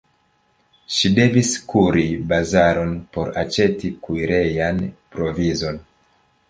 Ŝi 0.95 1.11
devis 1.19 1.51
kuri 1.73 2.05
bazaron 2.31 2.97
por 3.17 3.31
aĉeti 3.43 3.95
kuirejan 4.09 4.83
provizon. 5.17 5.81